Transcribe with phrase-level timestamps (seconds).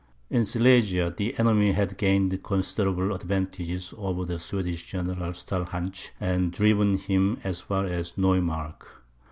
[0.31, 6.97] In Silesia, the enemy had gained considerable advantages over the Swedish general Stalhantsch, and driven
[6.97, 8.83] him as far as Neumark.